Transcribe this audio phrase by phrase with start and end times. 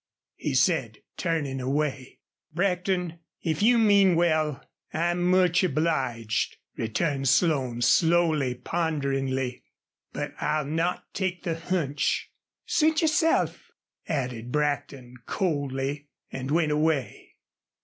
[0.37, 2.17] he said, turning away.
[2.51, 9.61] "Brackton, if you mean well, I'm much obliged," returned Slone, slowly, ponderingly.
[10.11, 12.31] "But I'll not take the hunch."
[12.65, 13.69] "Suit yourself,"
[14.07, 17.35] added Brackton, coldly, and he went away.